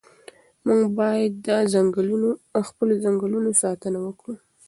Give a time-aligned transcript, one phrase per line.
[0.65, 1.49] موږ باید د
[2.67, 4.35] خپلو ځنګلونو ساتنه وکړو.